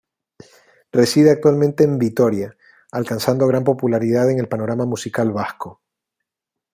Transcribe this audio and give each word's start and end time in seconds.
Reside 0.91 1.29
actualmente 1.29 1.83
en 1.83 1.99
Vitoria, 1.99 2.57
alcanzando 2.91 3.45
gran 3.45 3.63
popularidad 3.63 4.31
en 4.31 4.39
el 4.39 4.47
panorama 4.47 4.87
musical 4.87 5.31
vasco. 5.31 5.83